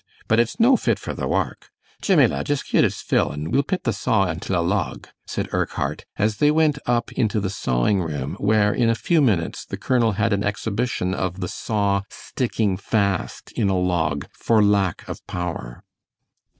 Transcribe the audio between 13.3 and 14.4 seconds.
in a log